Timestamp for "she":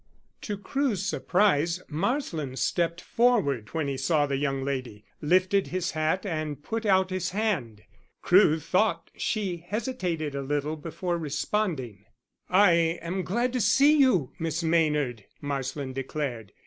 9.15-9.57